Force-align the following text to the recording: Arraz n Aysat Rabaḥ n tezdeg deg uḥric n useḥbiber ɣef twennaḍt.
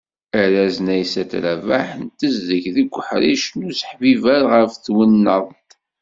Arraz 0.41 0.75
n 0.85 0.87
Aysat 0.95 1.31
Rabaḥ 1.43 1.87
n 2.01 2.05
tezdeg 2.19 2.63
deg 2.75 2.89
uḥric 2.99 3.45
n 3.53 3.67
useḥbiber 3.69 4.41
ɣef 4.53 4.71
twennaḍt. 4.75 5.69